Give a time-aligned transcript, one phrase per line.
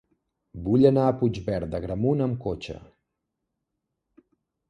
[0.67, 2.79] Vull anar a Puigverd d'Agramunt amb cotxe.